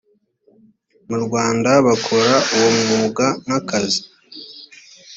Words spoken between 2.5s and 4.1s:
uwo mwuga nkakazi.